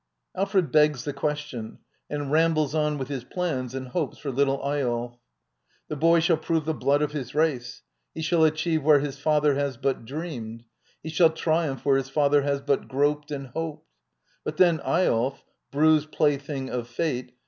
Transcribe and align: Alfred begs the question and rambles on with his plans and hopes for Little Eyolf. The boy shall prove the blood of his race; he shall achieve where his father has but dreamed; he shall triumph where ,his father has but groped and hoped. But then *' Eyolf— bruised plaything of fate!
Alfred 0.35 0.71
begs 0.71 1.03
the 1.03 1.13
question 1.13 1.77
and 2.09 2.31
rambles 2.31 2.73
on 2.73 2.97
with 2.97 3.07
his 3.07 3.23
plans 3.23 3.75
and 3.75 3.89
hopes 3.89 4.17
for 4.17 4.31
Little 4.31 4.57
Eyolf. 4.63 5.19
The 5.89 5.95
boy 5.95 6.19
shall 6.21 6.37
prove 6.37 6.65
the 6.65 6.73
blood 6.73 7.03
of 7.03 7.11
his 7.11 7.35
race; 7.35 7.83
he 8.15 8.23
shall 8.23 8.43
achieve 8.43 8.81
where 8.81 8.97
his 8.99 9.19
father 9.19 9.53
has 9.53 9.77
but 9.77 10.03
dreamed; 10.05 10.63
he 11.03 11.09
shall 11.09 11.29
triumph 11.29 11.85
where 11.85 11.97
,his 11.97 12.09
father 12.09 12.41
has 12.41 12.61
but 12.61 12.87
groped 12.87 13.29
and 13.29 13.49
hoped. 13.49 13.85
But 14.43 14.57
then 14.57 14.79
*' 14.79 14.79
Eyolf— 14.83 15.43
bruised 15.71 16.11
plaything 16.11 16.71
of 16.71 16.87
fate! 16.87 17.33